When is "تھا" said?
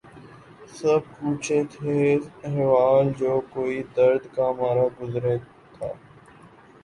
5.73-5.87